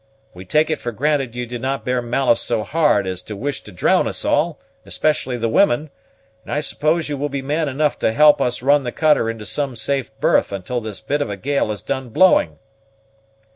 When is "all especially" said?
4.25-5.37